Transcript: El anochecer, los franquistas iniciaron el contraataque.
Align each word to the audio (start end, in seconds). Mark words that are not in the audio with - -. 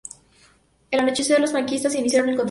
El 0.89 0.99
anochecer, 1.01 1.39
los 1.39 1.51
franquistas 1.51 1.93
iniciaron 1.93 2.29
el 2.29 2.35
contraataque. 2.35 2.39